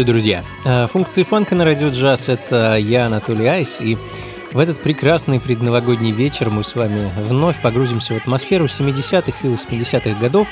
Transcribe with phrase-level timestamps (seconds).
[0.00, 0.44] Приветствую, друзья!
[0.64, 3.98] Э, функции фанка на радио джаз— это я, Анатолий Айс, и
[4.50, 10.18] в этот прекрасный предновогодний вечер мы с вами вновь погрузимся в атмосферу 70-х и 80-х
[10.18, 10.48] годов,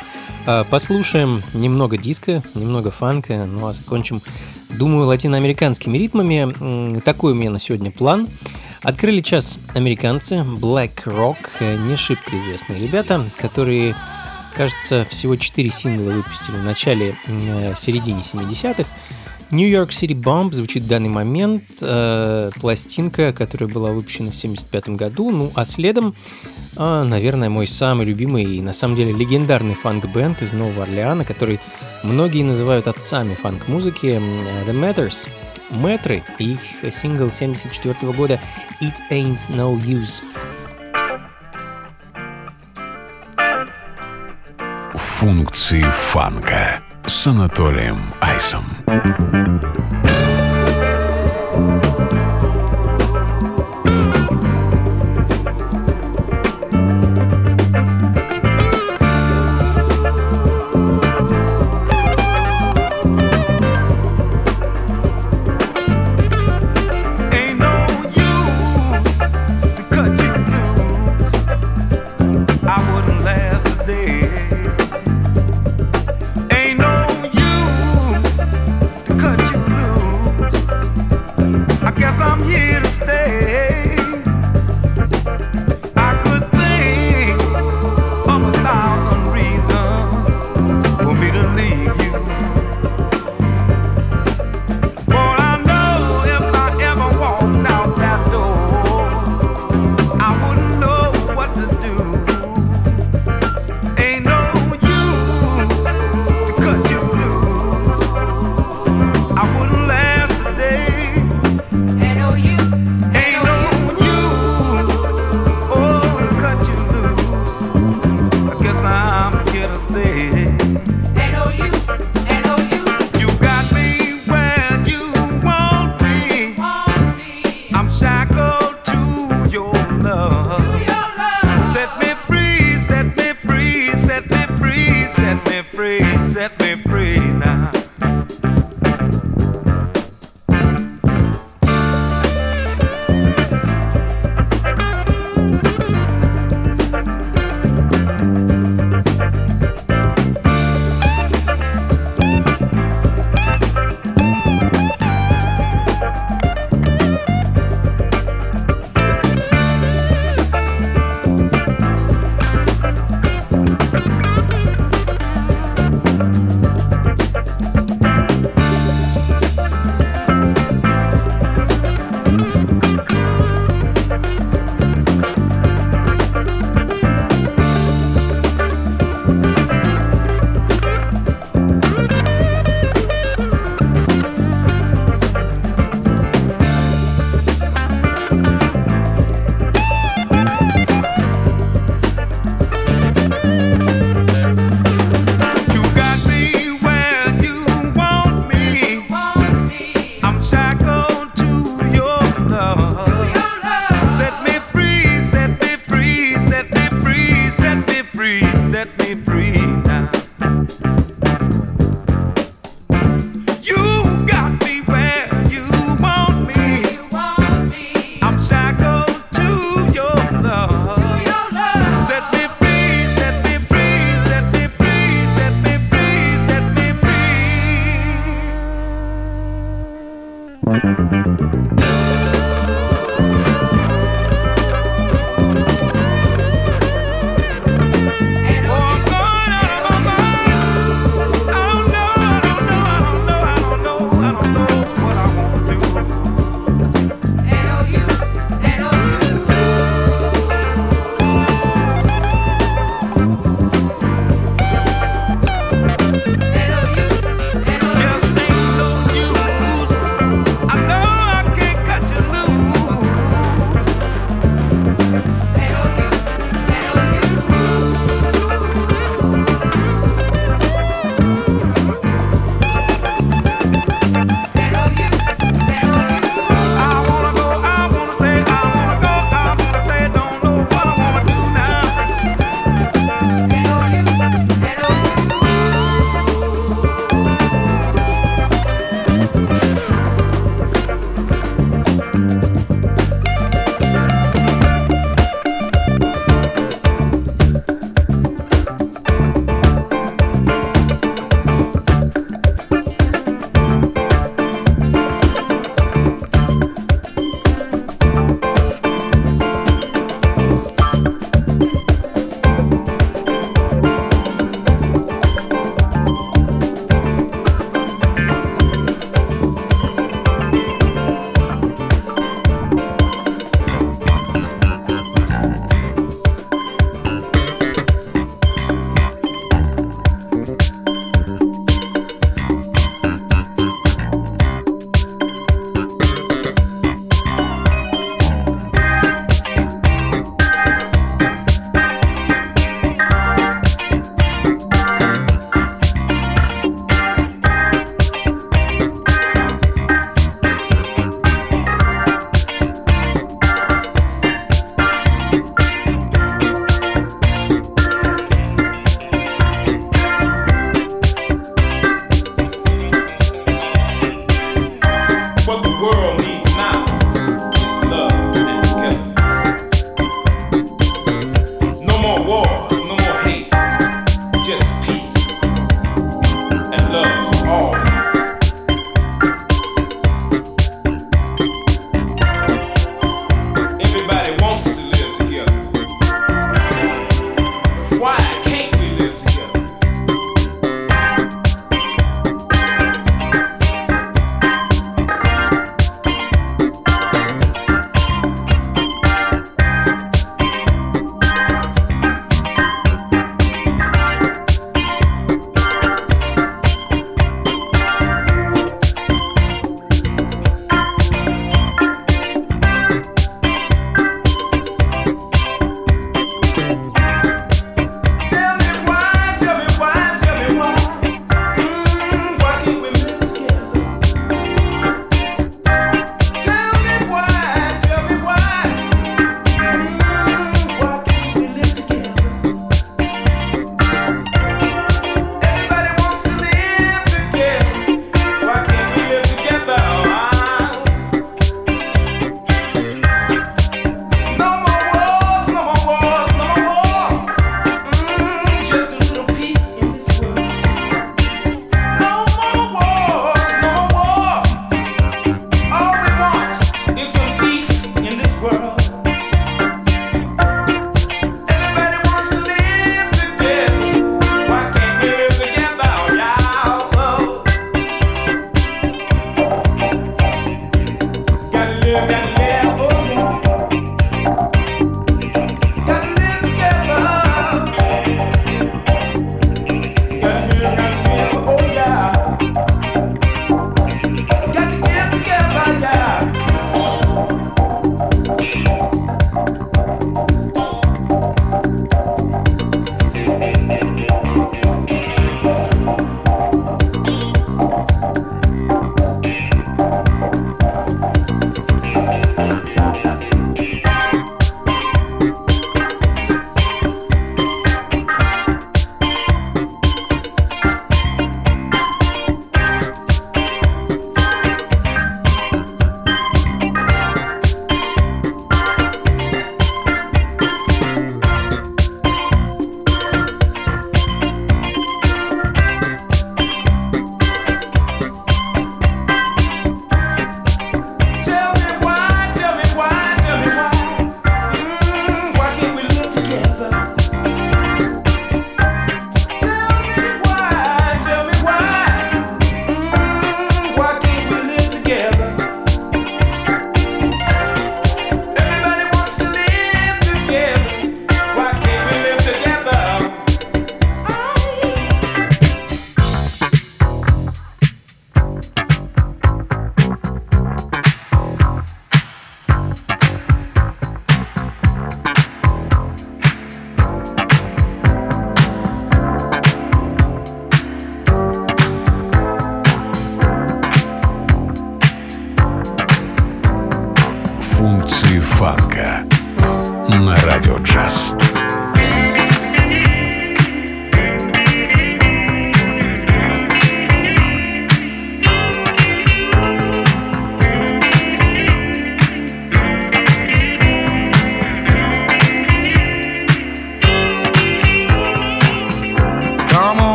[0.46, 4.20] э, послушаем немного диска, немного фанка, ну а закончим,
[4.68, 7.00] думаю, латиноамериканскими ритмами.
[7.00, 8.28] Такой у меня на сегодня план.
[8.82, 13.96] Открыли час американцы, Black Rock, э, не шибко известные ребята, которые
[14.54, 17.16] кажется, всего 4 сингла выпустили в начале,
[17.76, 18.86] середине 70-х.
[19.50, 24.90] New York City Bomb звучит в данный момент, э, пластинка, которая была выпущена в 75
[24.90, 26.14] году, ну а следом,
[26.76, 31.60] э, наверное, мой самый любимый и на самом деле легендарный фанк-бенд из Нового Орлеана, который
[32.02, 34.20] многие называют отцами фанк-музыки,
[34.66, 35.28] The Matters.
[35.70, 38.40] Мэтры и их сингл 74 года
[38.80, 40.22] It Ain't No Use.
[44.94, 48.64] Функции фанка с Анатолием Айсом.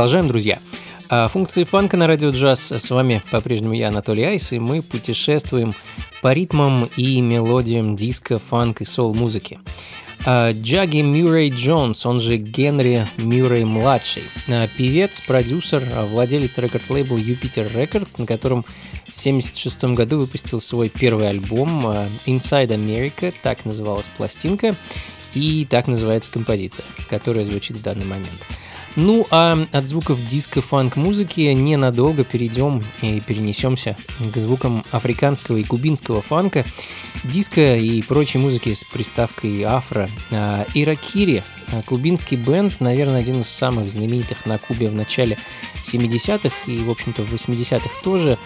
[0.00, 0.58] Продолжаем, друзья.
[1.10, 2.72] А, функции фанка на радио джаз.
[2.72, 5.74] С вами по-прежнему я, Анатолий Айс, и мы путешествуем
[6.22, 9.60] по ритмам и мелодиям диска, фанк и сол-музыки.
[10.24, 14.22] А, Джаги Мюррей Джонс, он же Генри Мюррей-младший.
[14.48, 21.28] А, певец, продюсер, владелец рекорд-лейбла Jupiter Records, на котором в 1976 году выпустил свой первый
[21.28, 21.86] альбом
[22.24, 24.74] Inside America, так называлась пластинка,
[25.34, 28.40] и так называется композиция, которая звучит в данный момент.
[29.02, 33.96] Ну, а от звуков диско-фанк-музыки ненадолго перейдем и перенесемся
[34.34, 36.66] к звукам африканского и кубинского фанка,
[37.24, 40.10] диско и прочей музыки с приставкой афро.
[40.30, 41.42] А, Иракири,
[41.86, 45.38] кубинский бенд, наверное, один из самых знаменитых на Кубе в начале
[45.82, 48.38] 70-х и, в общем-то, в 80-х тоже.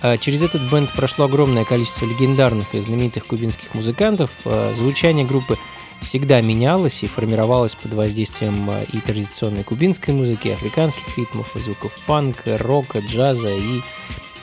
[0.00, 4.30] А, Через этот бенд прошло огромное количество легендарных и знаменитых кубинских музыкантов.
[4.44, 5.58] А, Звучание группы
[6.00, 11.60] всегда менялось и формировалось под воздействием а, и традиционной кубинской музыки, и африканских ритмов, и
[11.60, 13.80] звуков фанка, рока, джаза и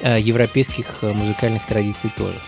[0.02, 2.40] европейских музыкальных традиций тоже.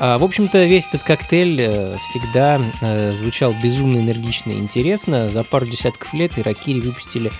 [0.00, 5.28] А, В общем-то, весь этот коктейль э, всегда э, звучал безумно энергично и интересно.
[5.28, 7.32] За пару десятков лет Иракири выпустили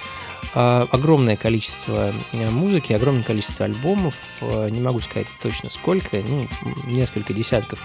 [0.54, 4.14] а, огромное количество э, музыки, огромное количество альбомов.
[4.42, 6.48] Не могу сказать точно сколько, ну,
[6.86, 7.80] несколько десятков.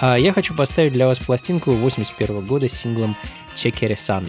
[0.00, 3.16] А Я хочу поставить для вас пластинку 81 года с синглом
[3.54, 4.28] «Чекере Сан».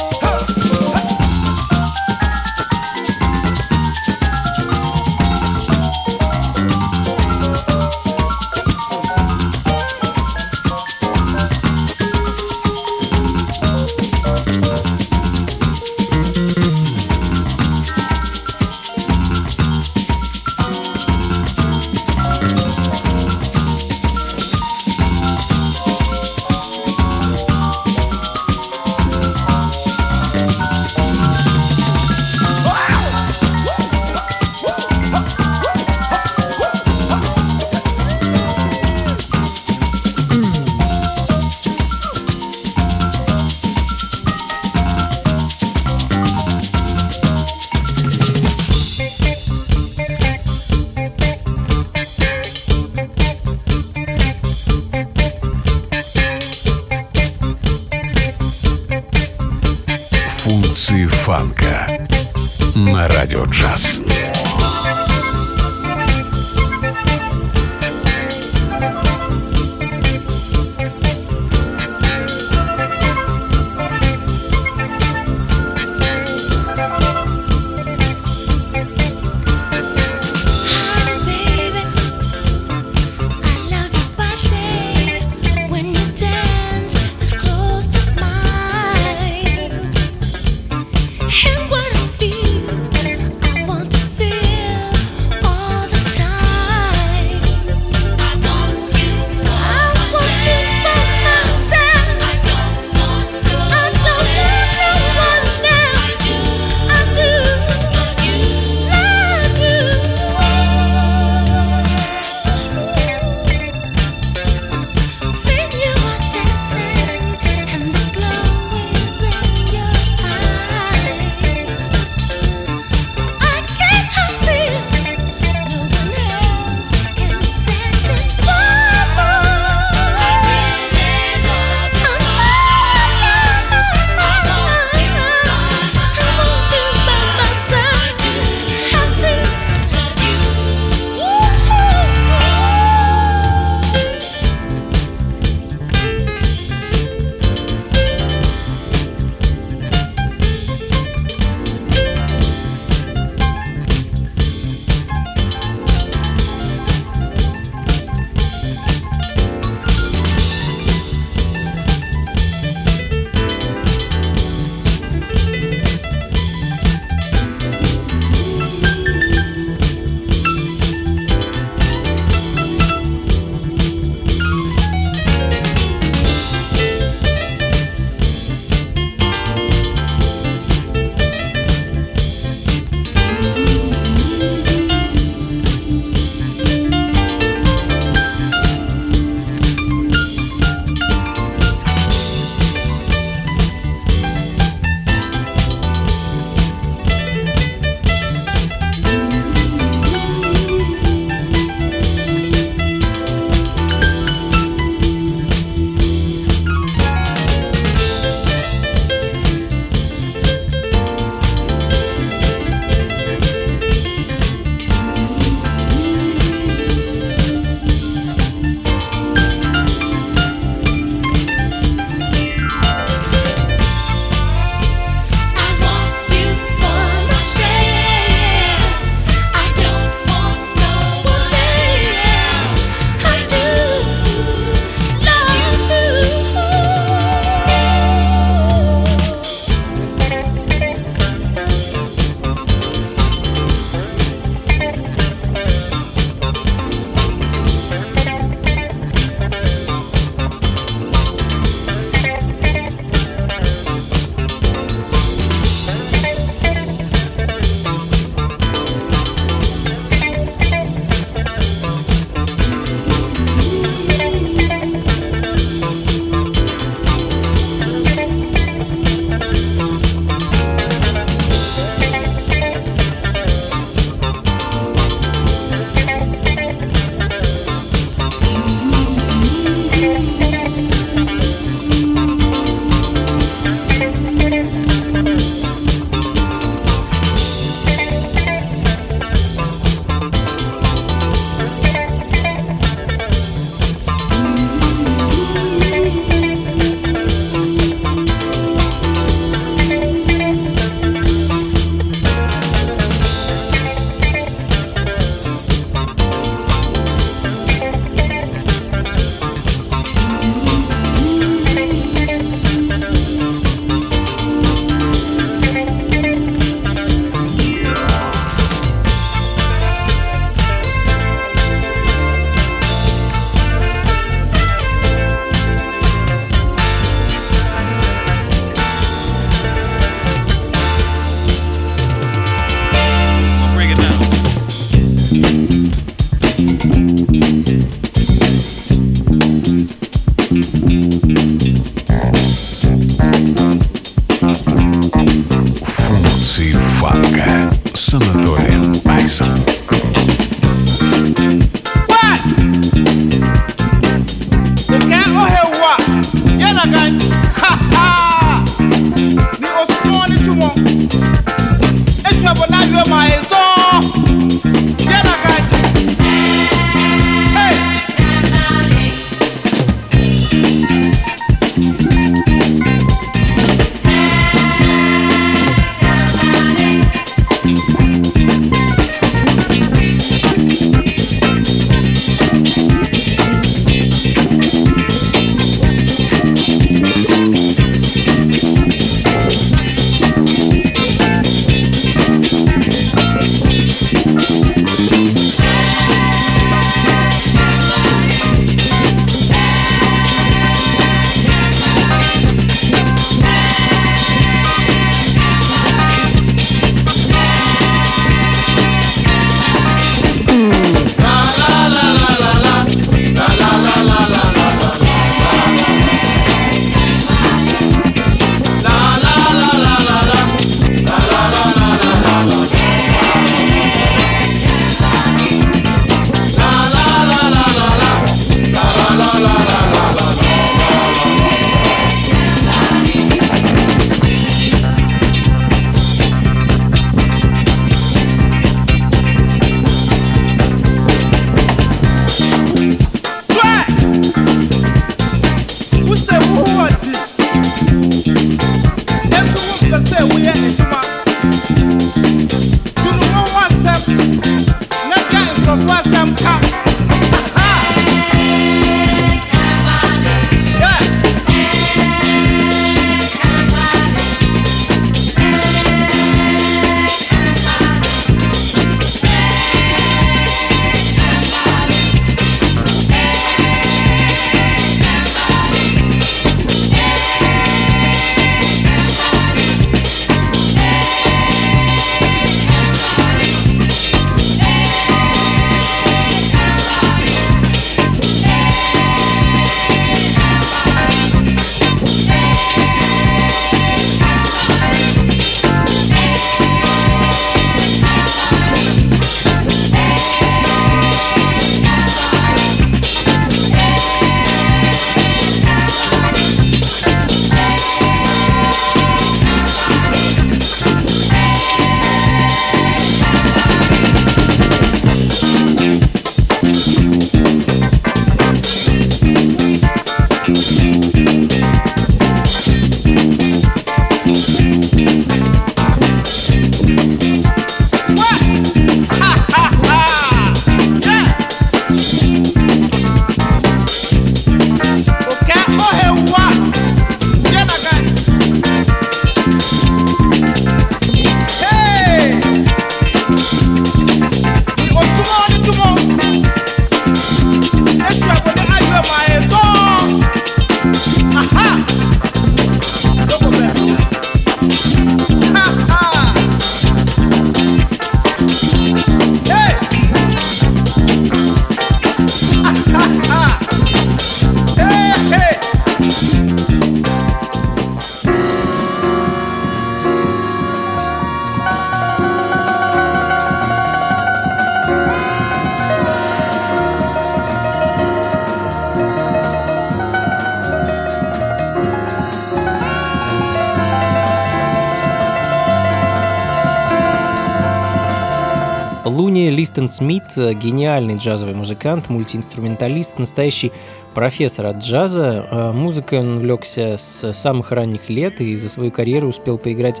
[590.00, 593.70] Смит э,– гениальный джазовый музыкант, мультиинструменталист, настоящий
[594.14, 595.46] профессор от джаза.
[595.50, 600.00] Э, Музыкой он увлекся с самых ранних лет и за свою карьеру успел поиграть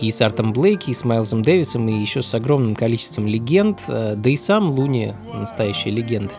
[0.00, 3.80] и с Артом Блейки, и с Майлзом Дэвисом, и еще с огромным количеством легенд.
[3.88, 6.32] Э, Да и сам Луни– настоящая легенда.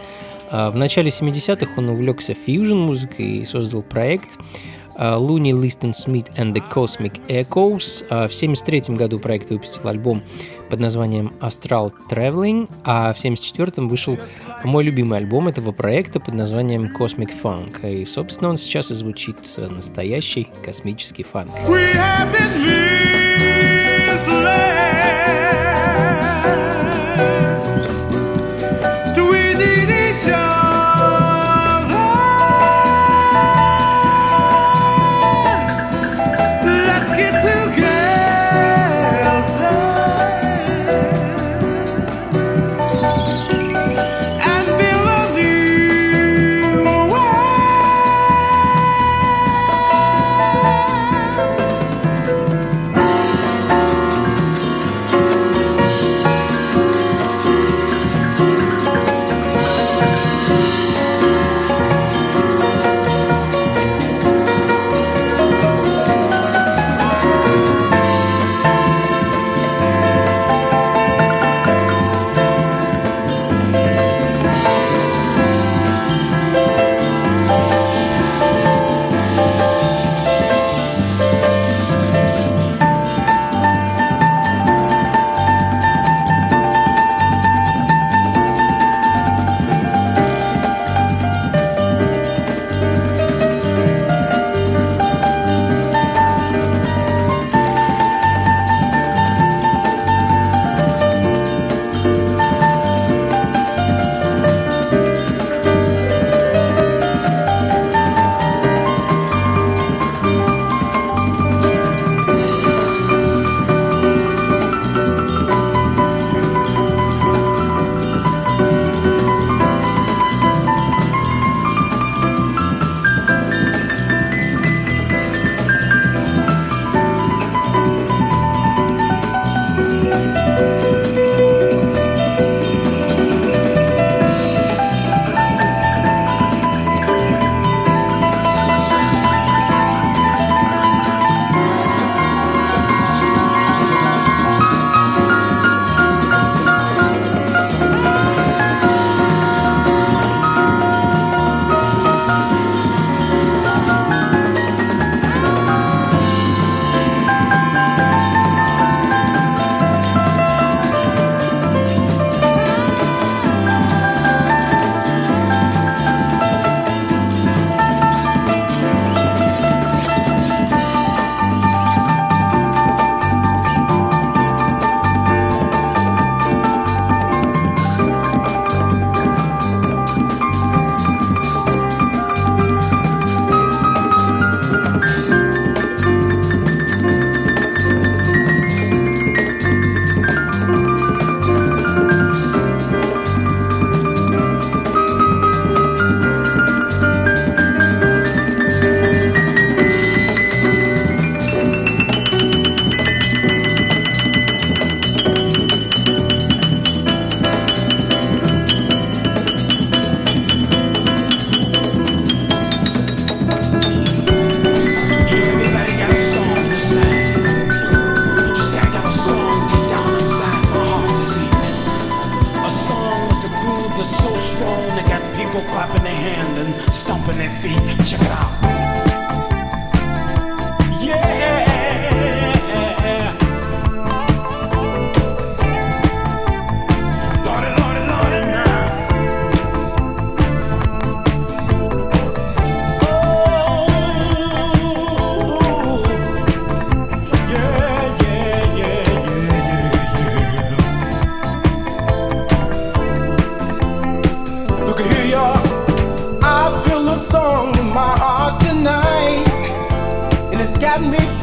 [0.49, 4.39] А В начале 70-х он увлекся фьюжн-музыкой и создал проект
[4.97, 8.29] Луни Листон Смит and the Cosmic Echoes.
[8.29, 10.21] В 73 году проект выпустил альбом
[10.73, 14.17] под названием Astral Traveling, а в 74-м вышел
[14.63, 17.87] мой любимый альбом этого проекта под названием Cosmic Funk.
[17.87, 21.51] И, собственно, он сейчас и звучит э, настоящий космический фанк.
[21.69, 23.22] We have been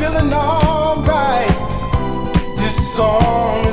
[0.01, 1.51] feeling alright.
[2.57, 3.70] This song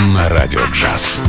[0.00, 1.22] на радио джаз.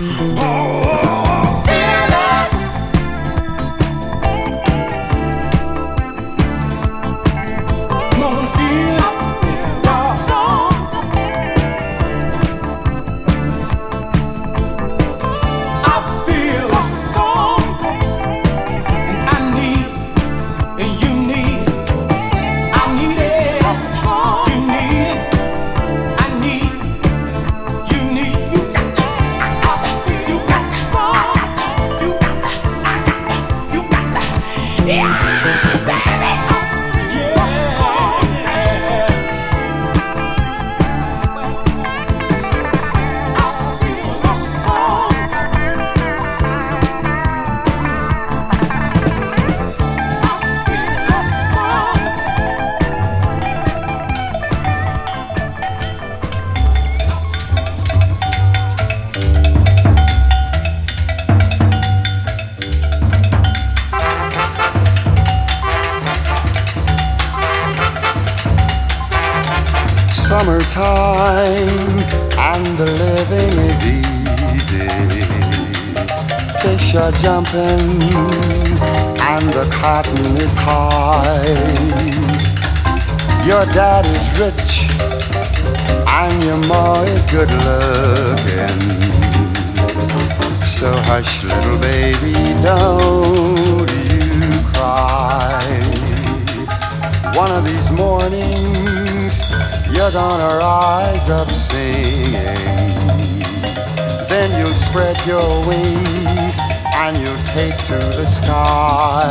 [108.38, 109.30] Sky.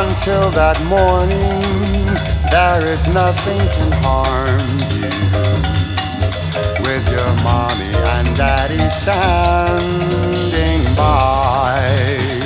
[0.00, 1.62] Until that morning,
[2.50, 5.10] there is nothing can harm you.
[6.84, 12.38] With your mommy and daddy standing by.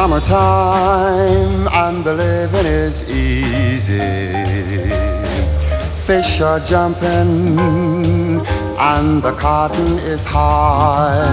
[0.00, 3.02] Summertime and the living is
[6.06, 7.56] Fish are jumping
[8.78, 11.24] and the cotton is high.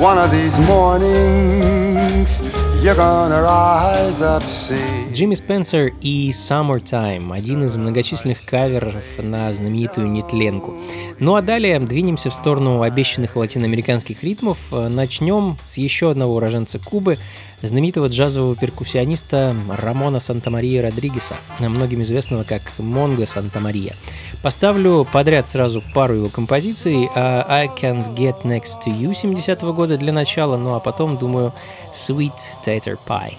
[0.00, 2.40] One of these mornings,
[2.82, 4.99] you're gonna rise up singing.
[5.20, 10.78] Джимми Спенсер и Summertime– один из многочисленных каверов на знаменитую нетленку.
[11.18, 14.56] Ну а далее двинемся в сторону обещанных латиноамериканских ритмов.
[14.72, 17.18] Начнем с еще одного уроженца Кубы,
[17.60, 23.94] знаменитого джазового перкуссиониста Рамона Санта-Мария Родригеса, многим известного как Монго Санта-Мария.
[24.42, 27.10] Поставлю подряд сразу пару его композиций.
[27.14, 31.52] а I Can't Get Next to You 70-го года для начала, ну а потом, думаю,
[31.92, 32.32] Sweet
[32.64, 33.34] Tater Pie.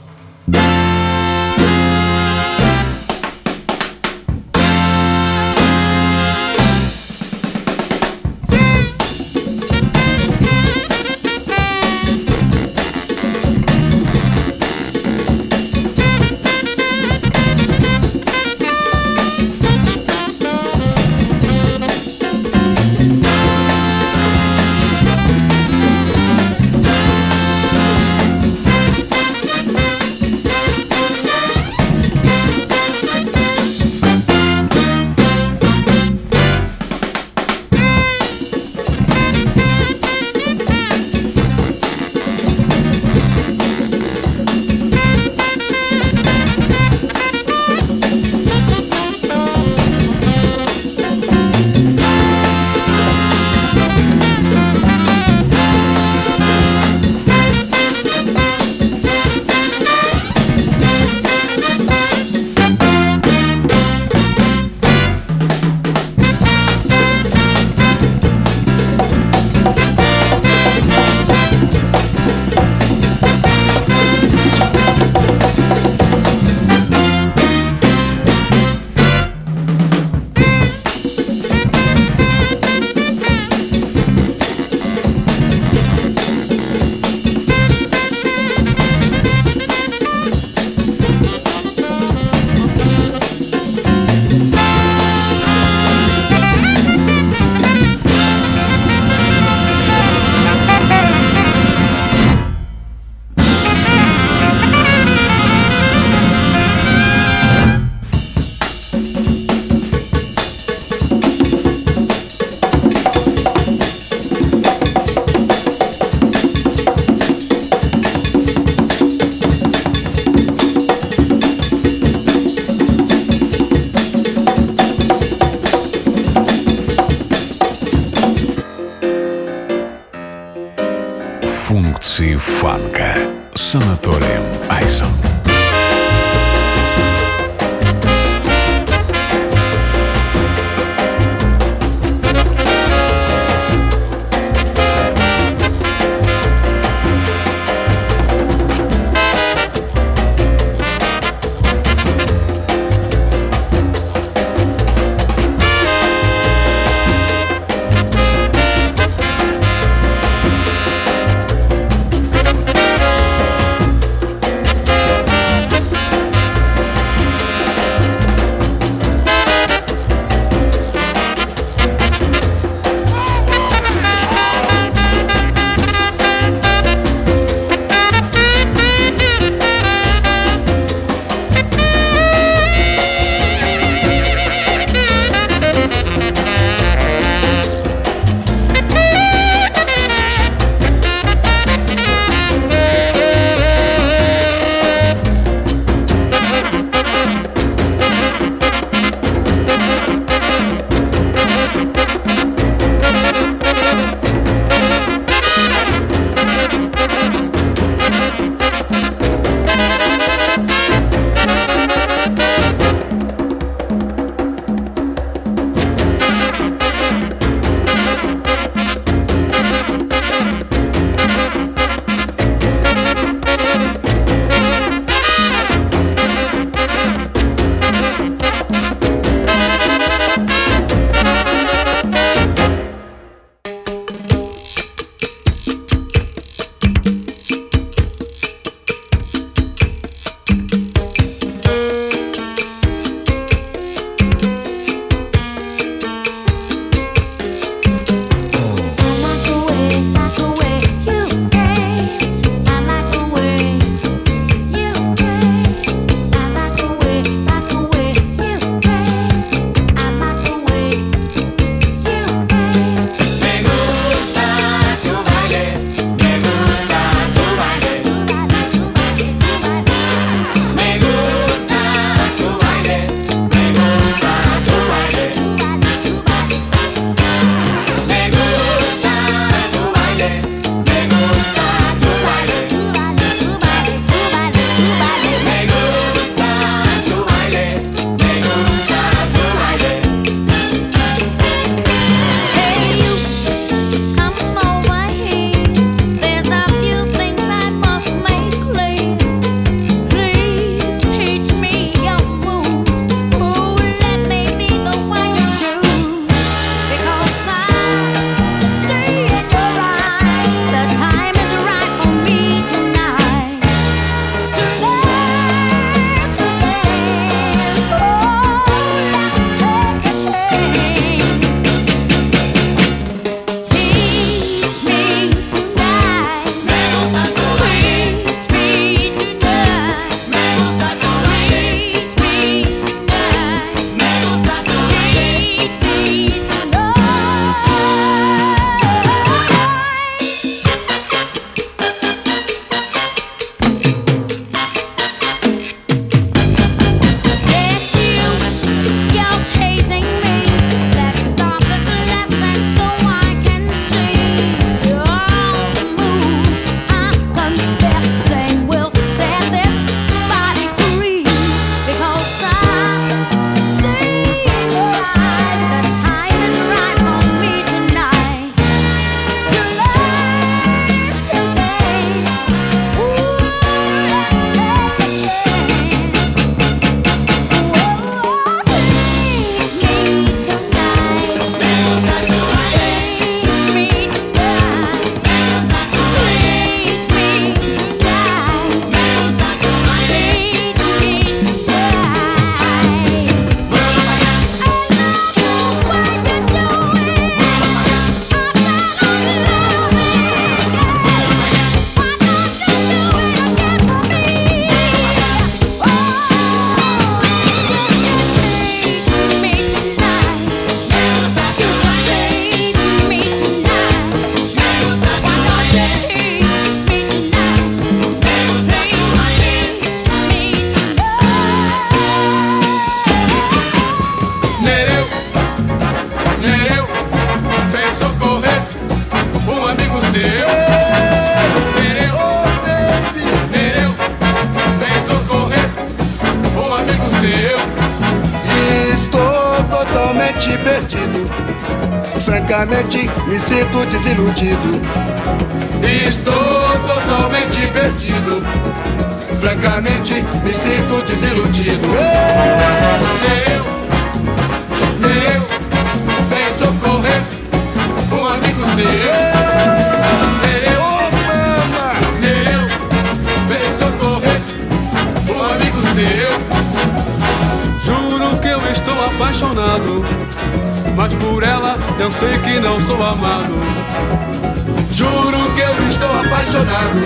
[476.61, 476.99] Apaixonado,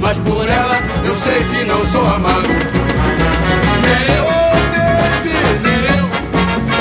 [0.00, 2.48] mas por ela eu sei que não sou amado.
[3.82, 4.24] Nereu,
[5.62, 6.10] Nereu,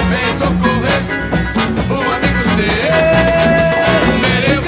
[0.09, 1.01] vem socorrer
[1.89, 2.83] um amigo seu.
[4.21, 4.61] Nereu,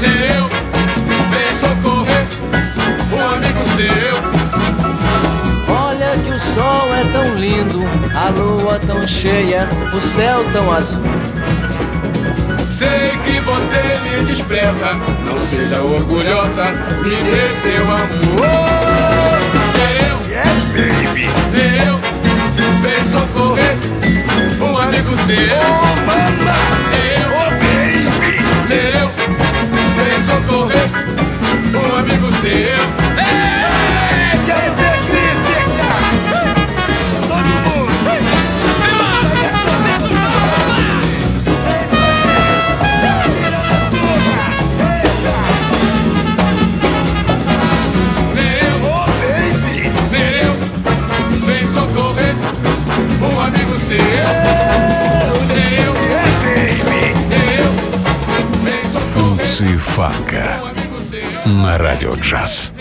[0.00, 0.46] Nereu,
[1.30, 2.26] vem socorrer
[3.12, 4.14] um amigo seu.
[5.74, 7.80] Olha que o sol é tão lindo,
[8.16, 11.02] a lua tão cheia, o céu tão azul.
[12.66, 14.94] Sei que você me despreza,
[15.24, 16.64] não seja orgulhosa,
[17.02, 18.60] me dê seu amor.
[19.76, 21.26] Eu, yes, baby.
[21.54, 21.96] Eu,
[22.82, 23.76] vem socorrer
[24.60, 25.58] um amigo seu.
[25.60, 26.56] Oh, mama.
[27.16, 28.34] Eu, oh, baby.
[28.70, 29.08] Eu,
[29.96, 30.88] vem socorrer
[31.74, 33.09] um amigo seu.
[59.50, 60.60] Функции фанка
[61.44, 62.72] на радио джаз.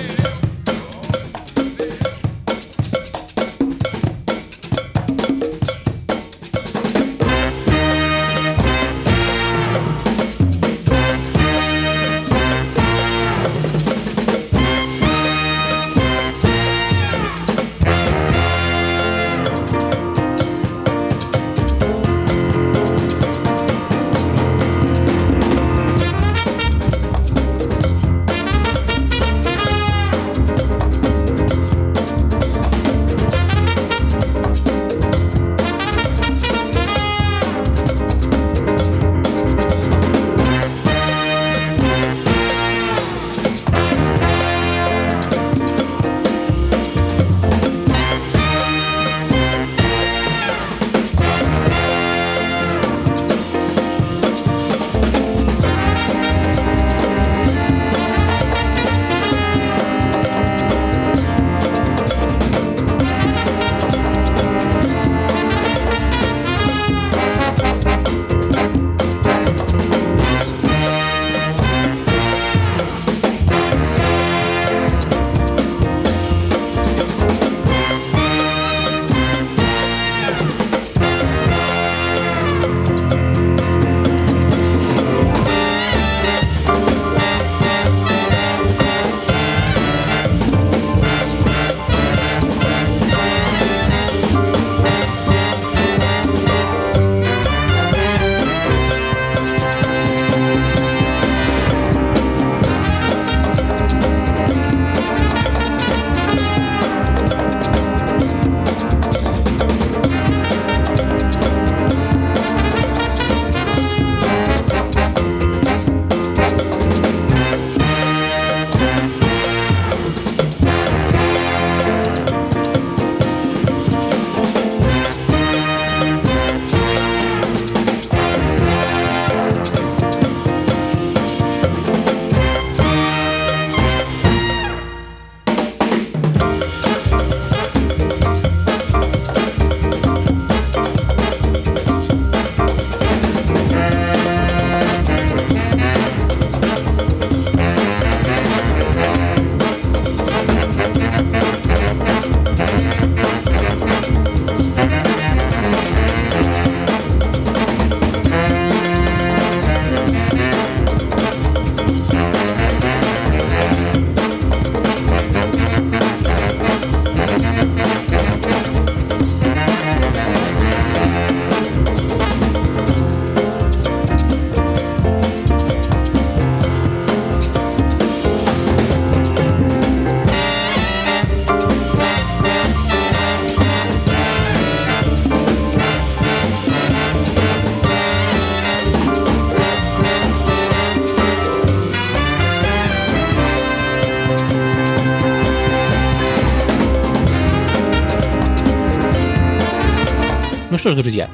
[200.79, 201.29] Что ж, друзья,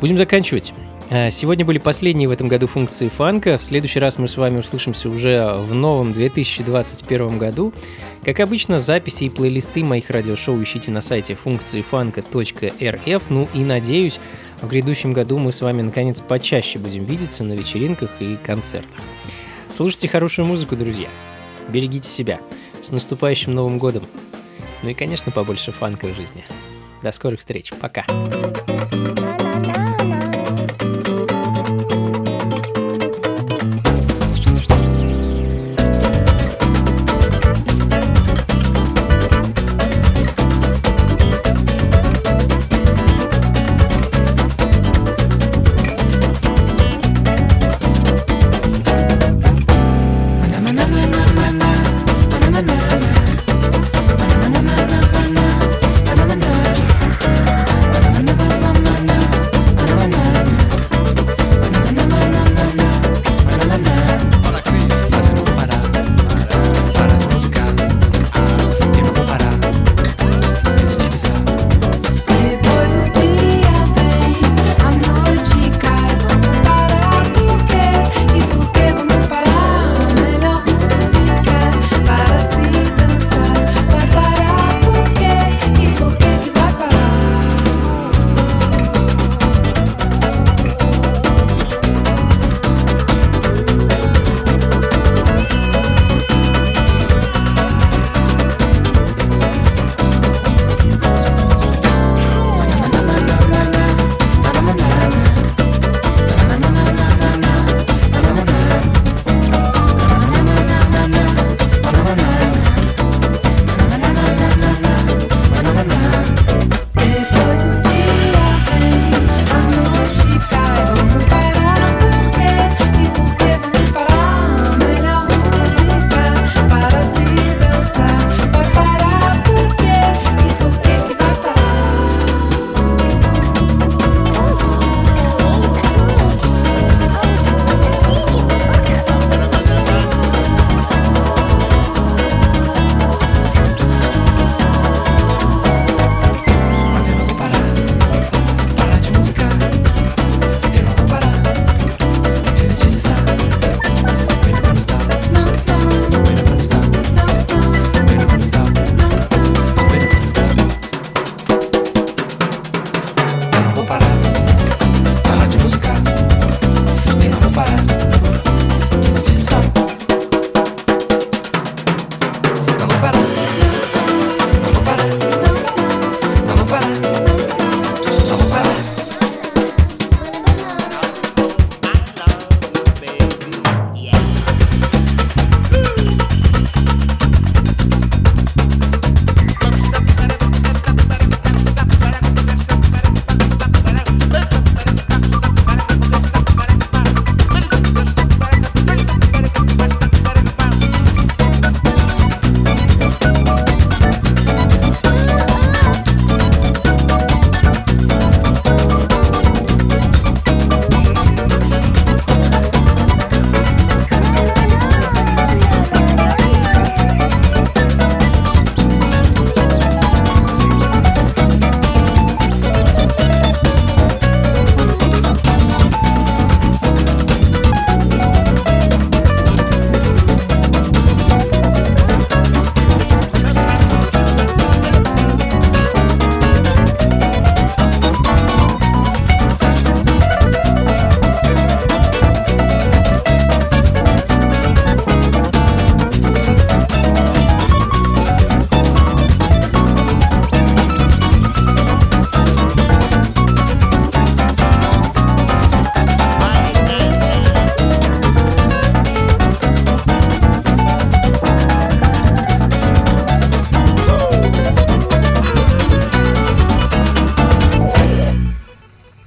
[0.00, 0.72] будем заканчивать.
[1.10, 3.58] А, Сегодня были последние в этом году функции фанка.
[3.58, 7.74] В следующий раз мы с вами услышимся уже в новом 2021 году.
[8.24, 13.22] Как обычно, записи и плейлисты моих радиошоу ищите на сайте функциифанка.рф.
[13.28, 14.18] Ну и надеюсь,
[14.62, 19.00] в грядущем году мы с вами наконец почаще будем видеться на вечеринках и концертах.
[19.70, 21.08] Слушайте хорошую музыку, друзья.
[21.68, 22.40] Берегите себя.
[22.80, 24.04] С наступающим Новым годом.
[24.82, 26.44] Ну и, конечно, побольше фанка в жизни.
[27.02, 27.72] До скорых встреч.
[27.80, 28.04] Пока.